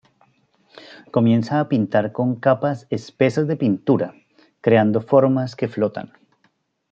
[1.11, 4.15] Comienza a pintar con capas espesas de pintura
[4.59, 6.11] creando formas que flotan.